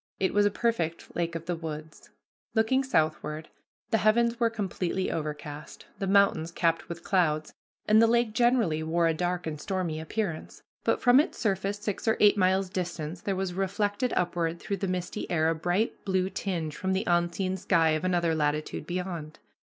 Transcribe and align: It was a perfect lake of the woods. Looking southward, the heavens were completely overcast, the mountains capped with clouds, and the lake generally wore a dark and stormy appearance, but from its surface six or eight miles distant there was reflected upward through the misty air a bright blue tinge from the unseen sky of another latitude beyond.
It 0.19 0.33
was 0.33 0.47
a 0.47 0.49
perfect 0.49 1.15
lake 1.15 1.35
of 1.35 1.45
the 1.45 1.55
woods. 1.55 2.09
Looking 2.55 2.83
southward, 2.83 3.49
the 3.91 3.99
heavens 3.99 4.39
were 4.39 4.49
completely 4.49 5.11
overcast, 5.11 5.85
the 5.99 6.07
mountains 6.07 6.49
capped 6.51 6.89
with 6.89 7.03
clouds, 7.03 7.53
and 7.87 8.01
the 8.01 8.07
lake 8.07 8.33
generally 8.33 8.81
wore 8.81 9.05
a 9.05 9.13
dark 9.13 9.45
and 9.45 9.61
stormy 9.61 9.99
appearance, 9.99 10.63
but 10.83 11.01
from 11.01 11.19
its 11.19 11.37
surface 11.37 11.77
six 11.77 12.07
or 12.07 12.17
eight 12.19 12.35
miles 12.35 12.67
distant 12.67 13.25
there 13.25 13.35
was 13.35 13.53
reflected 13.53 14.11
upward 14.15 14.59
through 14.59 14.77
the 14.77 14.87
misty 14.87 15.29
air 15.29 15.49
a 15.49 15.53
bright 15.53 16.03
blue 16.03 16.31
tinge 16.31 16.75
from 16.75 16.93
the 16.93 17.03
unseen 17.05 17.55
sky 17.55 17.89
of 17.89 18.03
another 18.03 18.33
latitude 18.33 18.87
beyond. 18.87 19.37